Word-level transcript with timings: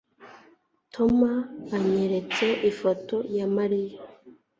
Tom 0.93 1.17
anyeretse 1.75 2.45
ifoto 2.69 3.15
ya 3.37 3.45
Mariya 3.55 3.99